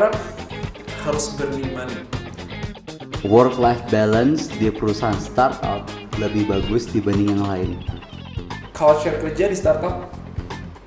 [0.00, 0.16] startup
[1.04, 2.00] harus burning money.
[3.20, 5.84] Work life balance di perusahaan startup
[6.16, 7.70] lebih bagus dibanding yang lain.
[8.72, 10.08] Culture kerja di startup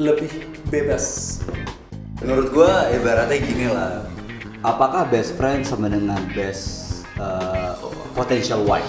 [0.00, 1.36] lebih bebas.
[2.24, 4.08] Menurut gua ibaratnya gini lah.
[4.64, 7.76] Apakah best friend sama dengan best uh,
[8.16, 8.88] potential wife?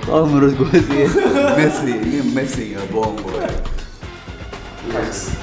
[0.00, 1.04] Kalau menurut gua sih,
[1.60, 3.44] Mes nih, ini mes nih, gak bohong gue.
[4.96, 5.36] Facts.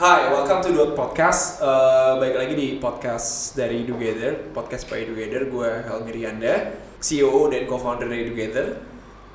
[0.00, 1.60] Hai, welcome to Dot Podcast.
[1.60, 5.44] Uh, baik lagi di podcast dari Together, podcast by Together.
[5.44, 6.72] Gue Helmi Rianda,
[7.04, 8.80] CEO dan co-founder dari Together.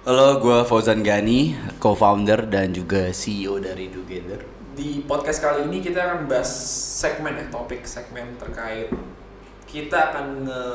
[0.09, 4.41] Halo, gue Fauzan Gani, co-founder dan juga CEO dari Together.
[4.73, 6.49] Di podcast kali ini kita akan bahas
[6.97, 8.89] segmen ya, topik segmen terkait
[9.69, 10.66] kita akan nge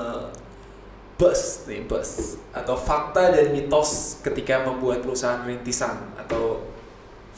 [1.19, 6.63] bus nih bus atau fakta dan mitos ketika membuat perusahaan rintisan atau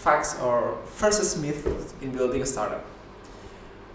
[0.03, 1.63] facts or versus myth
[2.03, 2.83] in building a startup.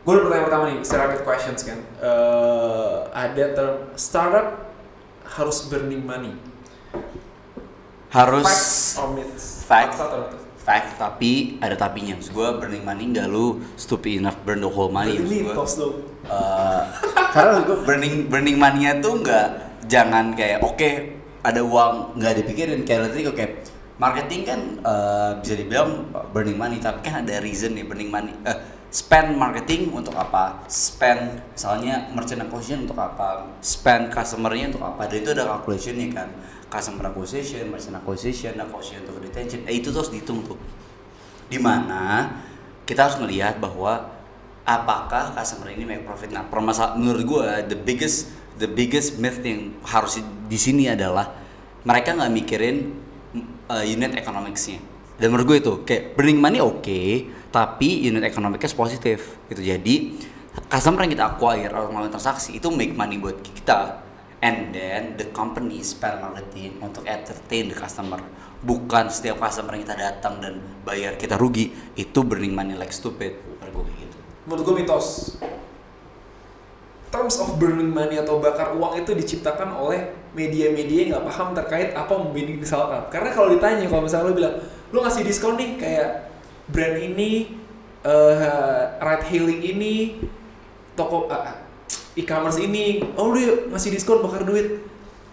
[0.08, 1.80] Gue ada pertanyaan pertama nih, secara rapid questions kan.
[2.00, 4.72] Eh, ada term startup
[5.28, 6.32] harus burning money.
[8.08, 9.68] Harus Facts or myths?
[9.68, 10.00] Facts.
[10.00, 10.48] Fakta atau mitos?
[10.68, 12.20] fact, tapi ada tapinya.
[12.20, 15.16] Maksud gue burning money nggak lu stupid enough burn the whole money.
[15.16, 15.64] Ini dong.
[16.28, 16.82] eh,
[17.32, 19.48] karena gue burning burning money-nya tuh nggak
[19.88, 20.92] jangan kayak oke
[21.40, 23.52] ada uang nggak dipikirin kayak tadi kok kayak
[23.98, 28.34] marketing kan eh, bisa dibilang burning money tapi kan ada reason nih burning money.
[28.46, 28.58] Eh,
[28.94, 30.64] spend marketing untuk apa?
[30.70, 33.50] Spend misalnya merchant acquisition untuk apa?
[33.60, 35.10] Spend customer-nya untuk apa?
[35.10, 36.30] Dan itu ada calculation-nya kan.
[36.68, 39.66] Customer acquisition merchant acquisition acquisition untuk retention.
[39.66, 40.58] Eh itu tuh harus dihitung tuh.
[41.50, 42.32] Di mana
[42.86, 44.18] kita harus melihat bahwa
[44.68, 46.30] apakah customer ini make profit.
[46.32, 51.34] Nah permasalahan menurut gue the biggest the biggest myth yang harus di sini adalah
[51.88, 53.07] mereka nggak mikirin
[53.72, 54.80] uh, unit economicsnya.
[55.18, 57.02] Dan menurut gue itu kayak burning money oke
[57.50, 59.62] tapi unit economicnya positif gitu.
[59.66, 60.14] Jadi
[60.70, 64.06] customer yang kita acquire atau melalui transaksi itu make money buat kita.
[64.38, 68.22] And then the company spend marketing untuk entertain the customer.
[68.62, 73.42] Bukan setiap customer yang kita datang dan bayar kita rugi itu burning money like stupid.
[73.58, 74.18] Menurut gue gitu.
[74.46, 75.08] Menurut gue mitos.
[77.10, 82.14] Terms of burning money atau bakar uang itu diciptakan oleh media-media nggak paham terkait apa
[82.14, 84.56] membimbing startup karena kalau ditanya kalau misalnya lo bilang
[84.94, 86.10] lo ngasih diskon nih kayak
[86.70, 87.58] brand ini
[88.06, 90.22] uh, ride hailing ini
[90.94, 91.68] toko uh,
[92.18, 94.82] e-commerce ini oh dia ngasih diskon bakar duit.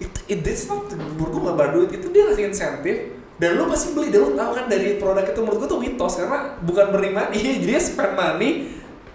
[0.02, 1.90] It, it that's not menurut gue bakar duit.
[1.96, 2.96] Itu dia ngasih insentif
[3.40, 4.12] dan lo pasti beli.
[4.12, 7.40] Dan lo tahu kan dari produk itu menurut gue tuh mitos karena bukan burning money
[7.64, 8.50] jadi spend money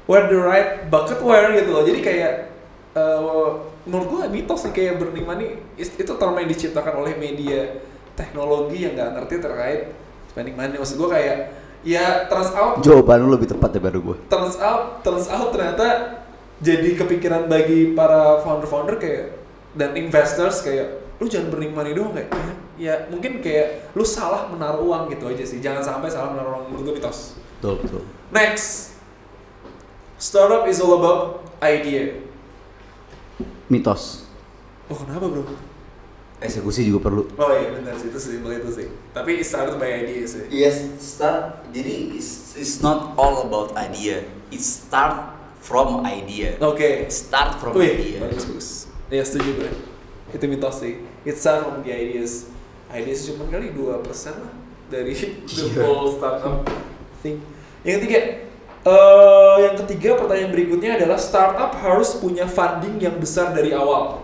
[0.10, 1.84] where the right bucket where gitu loh.
[1.86, 2.34] Jadi kayak
[2.98, 3.50] eh,
[3.90, 7.82] menurut gue mitos sih kayak burning money itu term yang diciptakan oleh media
[8.14, 9.82] teknologi yang nggak ngerti terkait
[10.30, 10.78] spending money.
[10.78, 11.38] Maksud gue kayak
[11.82, 14.16] ya turns out Jawaban lu lebih tepat daripada gua.
[14.28, 16.20] turns out turns out ternyata
[16.60, 19.32] jadi kepikiran bagi para founder-founder kayak
[19.74, 24.48] dan investors kayak lu jangan burning money doang kayak ya, ya mungkin kayak lu salah
[24.52, 25.60] menaruh uang gitu aja sih.
[25.60, 26.64] Jangan sampai salah menaruh uang.
[26.72, 27.40] Menurut gue mitos.
[27.60, 28.02] Betul betul.
[28.32, 28.96] next.
[30.20, 32.29] Startup is all about idea
[33.70, 34.26] Mitos.
[34.90, 35.46] oh kenapa bro
[36.40, 37.28] Eksekusi juga perlu.
[37.36, 40.80] oh iya benar sih itu simpel itu sih tapi it started by idea sih Yes,
[40.98, 41.68] start.
[41.70, 44.24] Jadi it's, it's not all about idea.
[44.48, 46.56] It start from idea.
[46.58, 48.18] oke Start from Wih, idea.
[48.24, 48.68] bagus bagus
[49.10, 49.72] ya setuju gue
[50.30, 52.48] itu mitos sih it start from the ideas
[52.88, 54.00] ideas cuma kali 2%
[54.40, 54.54] lah
[54.88, 55.14] dari
[55.46, 55.84] the Iya.
[55.84, 56.64] whole startup
[57.20, 57.44] thing
[57.84, 58.48] yang ketiga
[58.88, 64.24] eh yang ketiga pertanyaan berikutnya adalah startup harus punya funding yang besar dari awal.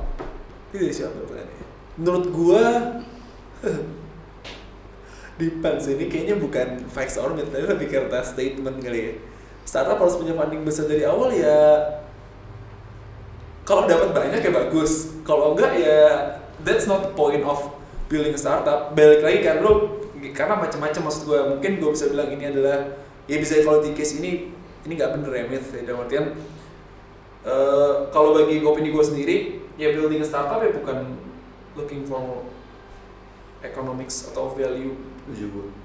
[0.72, 1.56] Itu siapa pertanyaannya
[1.96, 2.64] menurut gua
[5.40, 9.14] depends ini kayaknya bukan facts or myth tapi lebih ke atas statement kali ya.
[9.66, 12.00] Startup harus punya funding besar dari awal ya
[13.66, 15.20] kalau dapat banyak ya bagus.
[15.26, 17.60] Kalau enggak ya that's not the point of
[18.08, 18.94] building a startup.
[18.94, 20.00] Balik lagi kan lo
[20.36, 24.22] karena macam-macam maksud gue mungkin gue bisa bilang ini adalah ya bisa kalau di case
[24.22, 24.54] ini
[24.86, 26.26] ini nggak bener ya myth ya dalam artian
[27.46, 29.36] eh, kalau bagi opini gue sendiri
[29.76, 31.18] ya building a startup ya bukan
[31.76, 32.46] looking for
[33.66, 34.94] economics atau value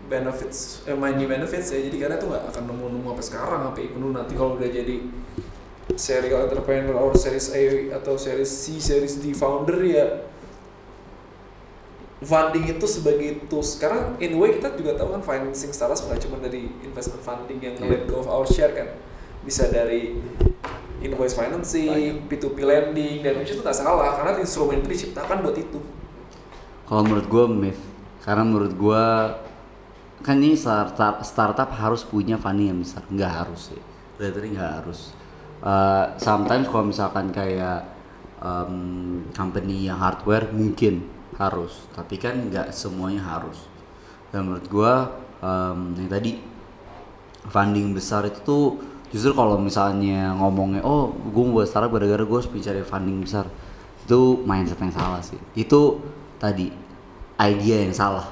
[0.06, 1.81] benefits eh, money benefits ya.
[1.81, 5.00] Jadi karena itu nggak akan nemu nemu apa sekarang apa itu nanti kalau udah jadi
[5.96, 10.30] serial entrepreneur or series A atau series C series D founder ya
[12.20, 13.81] funding itu sebagai tools.
[13.81, 17.58] Karena in a way kita juga tahu kan financing startups nggak cuma dari investment funding
[17.61, 18.88] yang let go of our share kan.
[19.40, 20.20] Bisa dari
[21.00, 25.81] invoice financing, P2P lending dan which itu nggak salah karena instrumen itu diciptakan buat itu.
[26.84, 27.82] Kalau menurut gue myth,
[28.20, 29.05] karena menurut gue
[30.20, 33.81] kan ini startup startup harus punya funding yang besar, nggak harus sih,
[34.20, 35.17] literally nggak harus.
[35.61, 37.88] Uh, sometimes kalau misalkan kayak
[38.44, 41.05] um, company yang hardware mungkin
[41.40, 43.64] harus, tapi kan nggak semuanya harus.
[44.28, 44.92] Dan menurut gue
[45.40, 46.37] um, yang tadi
[47.48, 48.64] funding besar itu tuh
[49.10, 53.48] justru kalau misalnya ngomongnya oh gue mau buat startup gara-gara gue harus cari funding besar
[54.04, 55.98] itu mindset yang salah sih itu
[56.37, 56.70] tadi
[57.40, 58.28] idea yang salah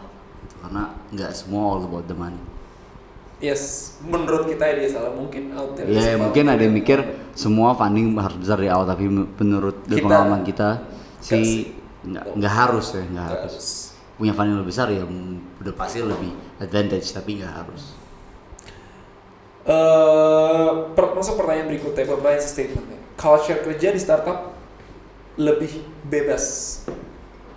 [0.60, 2.38] karena nggak semua all about the money
[3.38, 5.86] Yes, menurut kita dia salah mungkin out there.
[5.86, 6.98] ya is mungkin ada yang mikir
[7.38, 10.82] semua funding harus besar di awal tapi menurut Kita- pengalaman kita
[11.22, 11.70] sih.
[12.06, 13.56] Nggak nggak harus ya nggak harus
[14.18, 15.02] punya funding lebih besar ya
[15.62, 17.94] udah pasti lebih advantage tapi nggak harus
[19.68, 22.98] Eh, per- masuk pertanyaan berikutnya, pertanyaan statementnya.
[23.20, 24.56] Culture kerja di startup
[25.36, 26.44] lebih bebas.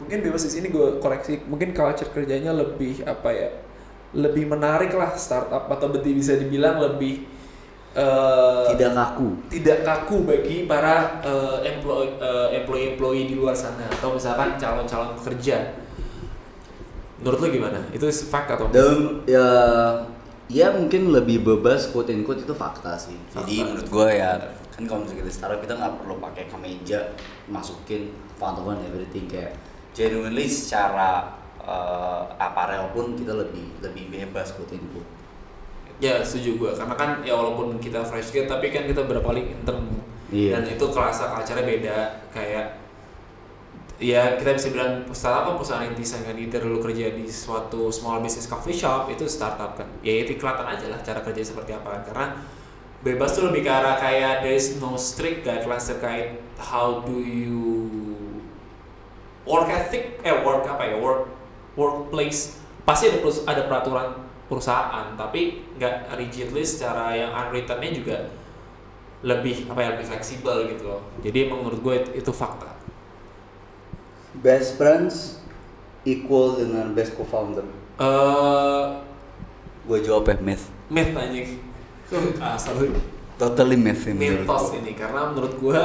[0.03, 1.39] Mungkin bebas di sini gue koreksi.
[1.47, 3.49] Mungkin culture kerjanya lebih apa ya?
[4.11, 7.23] Lebih menarik lah startup atau berarti bisa dibilang lebih
[7.95, 14.15] eh, tidak kaku tidak kaku bagi para eh, employee eh, employee-employee di luar sana atau
[14.15, 15.77] misalkan calon-calon pekerja.
[17.21, 17.79] Menurut lo gimana?
[17.93, 19.45] Itu fact atau dan ya
[20.51, 24.35] ya mungkin lebih bebas quote and quote itu fakta sih Jadi menurut gue ya
[24.75, 26.99] kan kalau misalnya kita startup kita nggak perlu pakai kemeja
[27.47, 29.55] masukin pantauan everything kayak
[29.95, 35.20] genuinely secara eh, apparel pun kita lebih lebih bebas quote and quote.
[36.01, 39.53] Ya setuju gue karena kan ya walaupun kita fresh grade tapi kan kita berapa kali
[39.53, 40.01] intern.
[40.31, 40.55] Iya.
[40.57, 42.23] dan itu kerasa culture beda.
[42.31, 42.79] Kayak
[44.01, 47.93] ya kita bisa bilang startup kan perusahaan yang desain kan either lu kerja di suatu
[47.93, 49.85] small business coffee shop itu startup kan.
[50.01, 52.01] Ya itu kelihatan aja lah cara kerja seperti apa kan.
[52.09, 52.25] Karena
[53.03, 57.61] bebas tuh lebih ke arah kayak there is no strict guidelines terkait how do you
[59.43, 60.95] work ethic eh work apa ya?
[60.97, 61.27] Work
[61.75, 62.57] workplace.
[62.87, 68.17] Pasti ada ada peraturan perusahaan tapi nggak rigidly secara yang unwrittennya juga
[69.23, 71.01] lebih apa ya lebih fleksibel gitu loh.
[71.23, 72.75] Jadi emang menurut gue itu, itu fakta.
[74.43, 75.39] Best friends
[76.03, 77.63] equal dengan best co-founder.
[78.01, 78.85] Eh
[79.81, 80.67] Gue jawab ya myth.
[80.91, 81.57] myth anjing.
[82.43, 82.75] Asal.
[82.75, 82.93] Lu.
[83.39, 85.83] Totally myth ini mitos ini karena menurut gue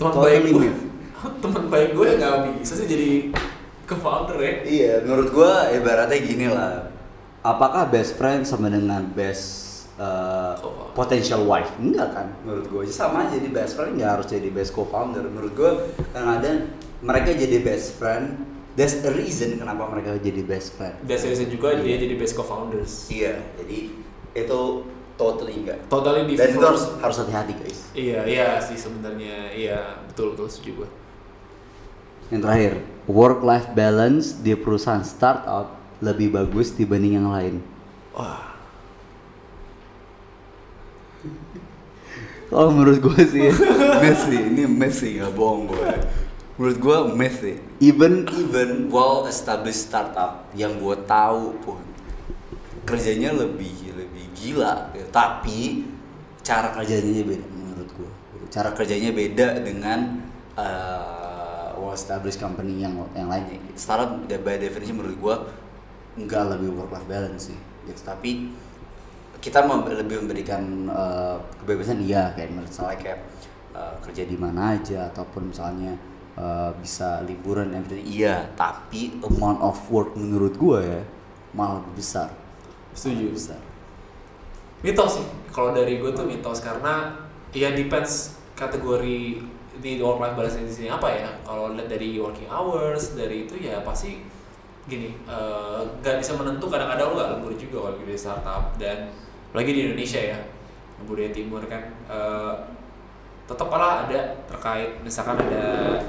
[0.00, 0.70] teman Totally baik gue
[1.42, 3.10] teman baik gue nggak bisa sih jadi
[3.84, 4.52] co-founder ya.
[4.64, 6.93] Iya menurut gua ibaratnya gini lah
[7.44, 10.56] apakah best friend sama dengan best uh,
[10.96, 11.68] potential wife?
[11.76, 12.26] Enggak kan?
[12.42, 15.28] Menurut gua sama aja jadi best friend nggak harus jadi best co-founder.
[15.28, 15.72] Menurut gua
[16.16, 16.72] kadang-kadang
[17.04, 18.40] mereka jadi best friend
[18.74, 20.96] there's a reason kenapa mereka jadi best friend.
[21.04, 22.08] Biasanya juga dia Iya.
[22.08, 23.12] jadi best co-founders.
[23.12, 23.78] Iya jadi
[24.34, 24.60] itu
[25.14, 27.78] totally enggak totally dan itu different harus harus hati-hati guys.
[27.94, 29.52] Iya iya sih sebenarnya.
[29.54, 30.88] Iya betul betul setuju gue
[32.32, 37.64] yang terakhir work life balance di perusahaan startup lebih bagus dibanding yang lain
[38.12, 38.54] wah
[42.52, 43.48] kalau menurut gue sih
[44.04, 45.86] myth sih, ini sih, nggak bohong gue.
[46.54, 46.96] Menurut gue
[47.42, 47.56] sih.
[47.82, 51.82] even Even well established startup yang gue tahu pun
[52.86, 55.88] kerjanya lebih lebih gila, tapi
[56.44, 58.10] cara kerjanya beda menurut gue.
[58.54, 60.22] Cara kerjanya beda dengan
[60.54, 63.58] uh, well established company yang yang lainnya.
[63.74, 65.36] Startup by definition menurut gue
[66.14, 68.00] nggak lebih work life balance sih, gitu.
[68.06, 68.50] Tapi
[69.44, 73.20] kita lebih memberikan uh, kebebasan iya kayak misalnya kayak
[73.76, 75.92] uh, kerja di mana aja ataupun misalnya
[76.40, 81.02] uh, bisa liburan everything iya tapi amount of work menurut gue ya
[81.52, 82.32] malah lebih besar.
[82.96, 83.28] Setuju.
[83.28, 83.60] Lebih besar.
[84.80, 85.26] Mitos sih.
[85.52, 87.12] Kalau dari gue tuh mitos karena
[87.52, 89.44] ya depends kategori
[89.78, 91.30] di work life balance di sini apa ya.
[91.44, 94.24] Kalau lihat dari working hours dari itu ya pasti
[94.84, 99.08] gini eh, nggak bisa menentu kadang-kadang lo nggak lembur juga kalau di startup dan
[99.50, 100.38] apalagi di Indonesia ya
[101.04, 102.54] budaya timur kan eh,
[103.44, 106.00] tetap lah ada terkait misalkan ada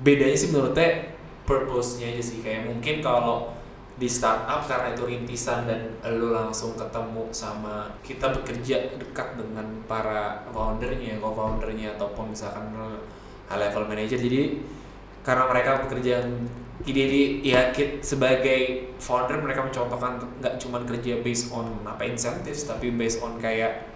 [0.00, 1.12] bedanya sih menurutnya
[1.44, 2.38] purpose-nya aja sih.
[2.40, 3.52] Kayak mungkin kalau
[4.00, 10.48] di startup karena itu rintisan dan lo langsung ketemu sama kita bekerja dekat dengan para
[10.48, 12.72] foundernya, co-foundernya ataupun misalkan
[13.52, 14.16] high level manager.
[14.16, 14.64] Jadi
[15.22, 16.24] karena mereka bekerja
[16.82, 17.70] ide di ya
[18.02, 23.92] sebagai founder mereka mencontohkan nggak cuma kerja based on apa incentives tapi based on kayak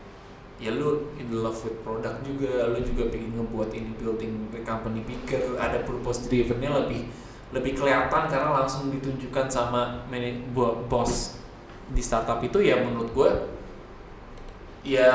[0.56, 5.02] ya lu in love with product juga lu juga pengen ngebuat ini building the company
[5.04, 7.10] bigger ada purpose drivennya lebih
[7.52, 10.06] lebih kelihatan karena langsung ditunjukkan sama
[10.88, 11.42] bos
[11.90, 13.30] di startup itu ya menurut gue
[14.86, 15.14] ya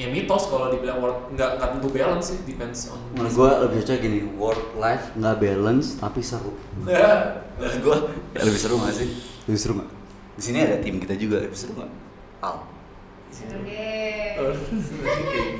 [0.00, 3.76] ya mitos kalau dibilang work nggak nggak tentu balance sih depends on Menurut gue lebih
[3.84, 6.56] cocok gini, work life nggak balance tapi seru.
[7.60, 7.96] Menurut gua
[8.32, 9.08] ya lebih seru gak sih?
[9.44, 9.90] Lebih seru nggak?
[10.40, 11.92] Di sini ada tim kita juga lebih seru gak?
[12.40, 12.56] Al.
[13.30, 13.92] Oke.
[14.40, 14.52] Oh,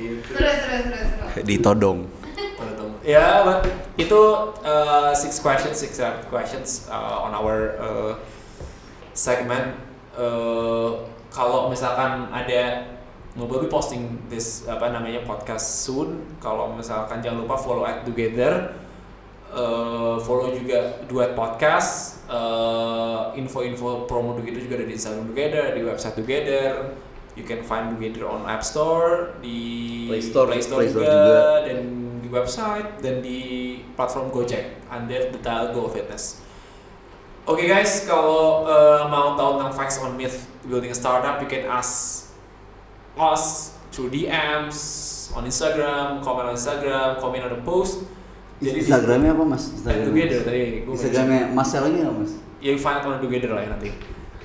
[0.01, 0.31] gitu.
[1.45, 1.99] Ditodong.
[3.01, 3.65] ya but
[3.97, 4.21] itu
[4.61, 8.13] uh, six questions six rapid questions uh, on our uh,
[9.17, 9.73] segment
[10.13, 11.01] uh,
[11.33, 12.85] kalau misalkan ada
[13.35, 18.75] we'll be posting this apa namanya podcast soon kalau misalkan jangan lupa follow at together
[19.55, 25.81] uh, follow juga duet podcast uh, info-info promo begitu juga ada di Instagram together di
[25.87, 26.91] website together
[27.39, 31.15] you can find together on App Store di Play Store, Play Store Play Store juga,
[31.15, 31.39] juga.
[31.71, 31.79] dan
[32.19, 33.39] di website dan di
[33.95, 36.43] platform Gojek under the title Go Fitness.
[37.47, 41.65] Oke guys, kalau uh, mau tahu tentang facts on myth building a startup, you can
[41.65, 42.30] ask
[43.17, 44.77] us through DMs
[45.35, 48.07] on Instagram, comment on Instagram, comment on the post.
[48.61, 49.63] Jadi di- Instagramnya apa mas?
[49.83, 52.31] At together tadi gue Instagramnya Mas Sel ini apa mas?
[52.77, 53.89] find it on together lah ya nanti.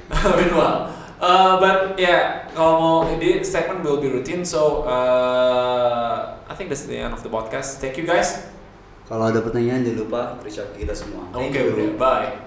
[0.38, 0.88] Meanwhile,
[1.20, 6.88] uh, but yeah, kalau mau ini segment will be routine, so uh, I think that's
[6.88, 7.82] the end of the podcast.
[7.82, 8.46] Thank you guys.
[9.06, 11.28] Kalau ada pertanyaan jangan lupa reach out kita semua.
[11.36, 12.46] Oke, udah, bye.